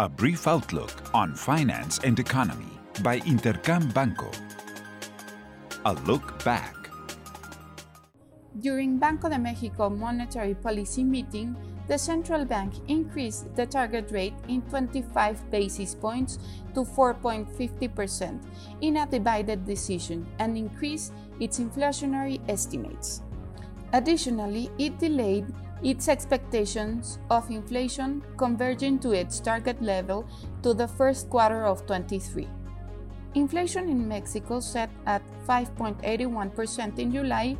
A 0.00 0.08
brief 0.08 0.46
outlook 0.46 0.92
on 1.12 1.34
finance 1.34 1.98
and 2.04 2.20
economy 2.20 2.70
by 3.02 3.18
Intercam 3.26 3.92
Banco. 3.92 4.30
A 5.86 5.94
look 6.06 6.44
back. 6.44 6.76
During 8.60 8.98
Banco 8.98 9.28
de 9.28 9.36
Mexico 9.36 9.90
monetary 9.90 10.54
policy 10.54 11.02
meeting, 11.02 11.56
the 11.88 11.98
central 11.98 12.44
bank 12.44 12.74
increased 12.86 13.52
the 13.56 13.66
target 13.66 14.12
rate 14.12 14.34
in 14.46 14.62
25 14.70 15.50
basis 15.50 15.96
points 15.96 16.38
to 16.74 16.84
4.50% 16.84 18.38
in 18.82 18.98
a 18.98 19.06
divided 19.06 19.64
decision 19.66 20.24
and 20.38 20.56
increased 20.56 21.12
its 21.40 21.58
inflationary 21.58 22.38
estimates. 22.48 23.22
Additionally, 23.92 24.70
it 24.78 24.96
delayed 25.00 25.52
its 25.82 26.08
expectations 26.08 27.18
of 27.30 27.50
inflation 27.50 28.22
converging 28.36 28.98
to 28.98 29.12
its 29.12 29.40
target 29.40 29.80
level 29.80 30.26
to 30.62 30.74
the 30.74 30.88
first 30.88 31.30
quarter 31.30 31.64
of 31.64 31.86
23. 31.86 32.48
Inflation 33.34 33.88
in 33.88 34.08
Mexico 34.08 34.58
set 34.58 34.90
at 35.06 35.22
5.81% 35.46 36.98
in 36.98 37.12
July 37.12 37.56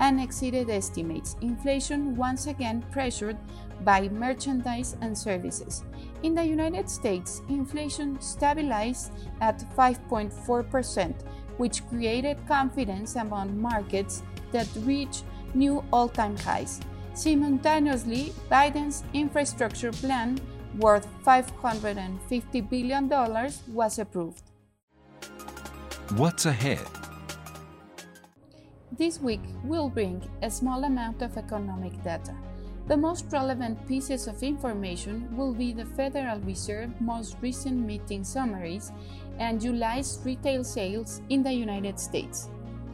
and 0.00 0.20
exceeded 0.20 0.68
estimates. 0.68 1.36
Inflation 1.40 2.16
once 2.16 2.46
again 2.46 2.84
pressured 2.90 3.38
by 3.84 4.08
merchandise 4.08 4.96
and 5.00 5.16
services. 5.16 5.84
In 6.22 6.34
the 6.34 6.44
United 6.44 6.88
States, 6.88 7.42
inflation 7.48 8.20
stabilized 8.20 9.12
at 9.40 9.60
5.4%, 9.76 11.14
which 11.56 11.86
created 11.88 12.36
confidence 12.46 13.16
among 13.16 13.60
markets 13.60 14.22
that 14.50 14.68
reached 14.80 15.24
new 15.54 15.84
all 15.92 16.08
time 16.08 16.36
highs. 16.36 16.80
Simultaneously, 17.14 18.32
Biden's 18.50 19.04
infrastructure 19.12 19.92
plan, 19.92 20.40
worth 20.78 21.06
$550 21.24 22.70
billion, 22.70 23.08
was 23.68 23.98
approved. 23.98 24.42
What's 26.16 26.46
ahead? 26.46 26.80
This 28.98 29.20
week 29.20 29.42
will 29.64 29.88
bring 29.88 30.22
a 30.42 30.50
small 30.50 30.84
amount 30.84 31.22
of 31.22 31.36
economic 31.36 32.02
data. 32.02 32.34
The 32.88 32.96
most 32.96 33.26
relevant 33.30 33.86
pieces 33.86 34.26
of 34.26 34.42
information 34.42 35.36
will 35.36 35.54
be 35.54 35.72
the 35.72 35.84
Federal 35.84 36.40
Reserve 36.40 36.90
most 37.00 37.36
recent 37.40 37.86
meeting 37.86 38.24
summaries 38.24 38.90
and 39.38 39.60
July's 39.60 40.18
retail 40.24 40.64
sales 40.64 41.20
in 41.28 41.42
the 41.42 41.52
United 41.52 42.00
States. 42.00 42.48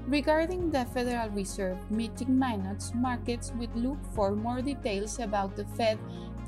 Regarding 0.09 0.70
the 0.70 0.87
Federal 0.87 1.28
Reserve 1.28 1.77
meeting 1.91 2.39
minutes, 2.39 2.92
markets 2.95 3.53
would 3.59 3.77
look 3.77 3.98
for 4.15 4.34
more 4.34 4.62
details 4.62 5.19
about 5.19 5.55
the 5.55 5.67
Fed 5.77 5.98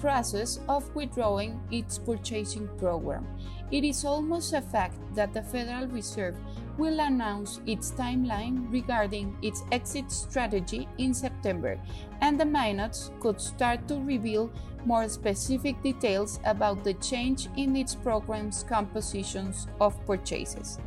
process 0.00 0.61
of 0.67 0.89
withdrawing 0.94 1.61
its 1.70 1.98
purchasing 1.98 2.69
program. 2.78 3.27
It 3.70 3.84
is 3.84 4.06
almost 4.06 4.55
a 4.55 4.62
fact 4.62 4.97
that 5.14 5.34
the 5.34 5.42
Federal 5.42 5.89
Reserve 5.89 6.36
will 6.78 7.00
announce 7.00 7.61
its 7.67 7.91
timeline 7.91 8.64
regarding 8.72 9.36
its 9.42 9.62
exit 9.72 10.11
strategy 10.11 10.89
in 10.97 11.12
September, 11.12 11.78
and 12.22 12.41
the 12.41 12.47
minutes 12.47 13.11
could 13.20 13.39
start 13.39 13.86
to 13.89 14.00
reveal 14.00 14.50
more 14.86 15.06
specific 15.06 15.83
details 15.83 16.41
about 16.47 16.83
the 16.83 16.95
change 16.95 17.50
in 17.58 17.77
its 17.77 17.95
program's 17.95 18.64
compositions 18.64 19.67
of 19.83 19.95
purchases. 20.06 20.78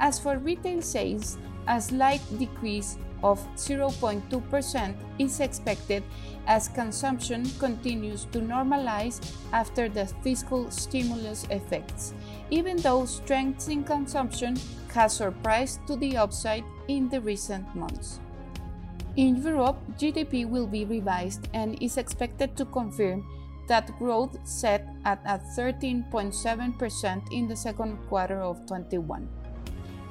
As 0.00 0.18
for 0.18 0.38
retail 0.38 0.82
sales, 0.82 1.38
a 1.68 1.80
slight 1.80 2.22
decrease 2.38 2.98
of 3.22 3.40
0.2% 3.56 4.94
is 5.18 5.40
expected 5.40 6.02
as 6.46 6.68
consumption 6.68 7.44
continues 7.58 8.24
to 8.26 8.40
normalize 8.40 9.20
after 9.52 9.88
the 9.88 10.06
fiscal 10.22 10.70
stimulus 10.70 11.46
effects, 11.50 12.14
even 12.50 12.76
though 12.78 13.04
strength 13.04 13.68
in 13.68 13.82
consumption 13.82 14.56
has 14.92 15.16
surprised 15.16 15.80
to 15.86 15.96
the 15.96 16.16
upside 16.16 16.64
in 16.88 17.08
the 17.08 17.20
recent 17.20 17.66
months. 17.74 18.20
In 19.16 19.36
Europe, 19.36 19.78
GDP 19.98 20.48
will 20.48 20.66
be 20.66 20.84
revised 20.84 21.48
and 21.54 21.82
is 21.82 21.96
expected 21.96 22.56
to 22.56 22.66
confirm 22.66 23.24
that 23.68 23.98
growth 23.98 24.38
set 24.44 24.86
at, 25.04 25.20
at 25.24 25.42
13.7% 25.56 27.32
in 27.32 27.48
the 27.48 27.56
second 27.56 27.96
quarter 28.08 28.40
of 28.40 28.64
21. 28.66 29.28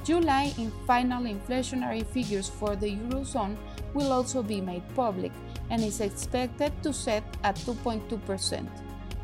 July 0.05 0.53
in 0.59 0.71
final 0.85 1.23
inflationary 1.23 2.05
figures 2.05 2.47
for 2.47 2.75
the 2.75 2.95
Eurozone 2.95 3.57
will 3.95 4.11
also 4.13 4.43
be 4.43 4.61
made 4.61 4.83
public 4.95 5.31
and 5.71 5.83
is 5.83 5.99
expected 5.99 6.71
to 6.83 6.93
set 6.93 7.23
at 7.43 7.55
2.2%. 7.55 8.69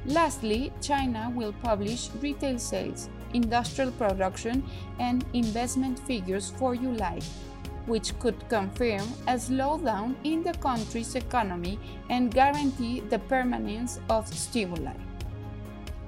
Lastly, 0.08 0.74
China 0.82 1.32
will 1.36 1.54
publish 1.62 2.10
retail 2.20 2.58
sales, 2.58 3.10
industrial 3.36 3.92
production, 3.92 4.64
and 5.00 5.24
investment 5.34 6.00
figures 6.00 6.50
for 6.58 6.76
July, 6.76 7.20
which 7.86 8.18
could 8.18 8.50
confirm 8.50 9.06
a 9.28 9.38
slowdown 9.38 10.16
in 10.24 10.42
the 10.42 10.54
country's 10.54 11.14
economy 11.14 11.78
and 12.10 12.34
guarantee 12.34 13.02
the 13.02 13.20
permanence 13.20 14.00
of 14.10 14.28
stimuli. 14.34 14.98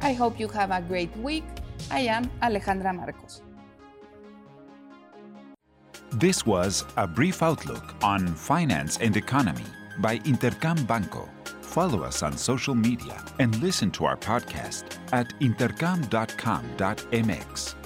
I 0.01 0.13
hope 0.13 0.39
you 0.39 0.47
have 0.47 0.71
a 0.71 0.81
great 0.81 1.15
week. 1.17 1.45
I 1.91 1.99
am 2.09 2.31
Alejandra 2.41 2.95
Marcos. 2.95 3.52
This 6.13 6.45
was 6.45 6.85
a 6.95 7.07
brief 7.07 7.41
outlook 7.41 7.95
on 8.03 8.27
finance 8.35 8.97
and 8.97 9.17
economy 9.17 9.65
by 9.97 10.19
Intercam 10.19 10.85
Banco. 10.85 11.27
Follow 11.61 12.03
us 12.03 12.21
on 12.21 12.37
social 12.37 12.75
media 12.75 13.25
and 13.39 13.59
listen 13.63 13.89
to 13.91 14.05
our 14.05 14.15
podcast 14.15 14.99
at 15.11 15.29
intercam.com.mx. 15.39 17.82